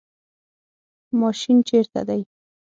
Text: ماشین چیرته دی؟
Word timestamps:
ماشین 1.21 1.57
چیرته 1.67 2.01
دی؟ 2.07 2.21